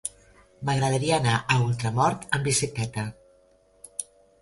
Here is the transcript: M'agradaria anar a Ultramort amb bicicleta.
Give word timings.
M'agradaria 0.69 1.19
anar 1.21 1.35
a 1.41 1.59
Ultramort 1.67 2.27
amb 2.39 2.51
bicicleta. 2.51 3.09